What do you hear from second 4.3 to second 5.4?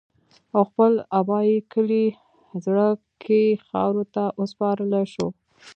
اوسپارلے شو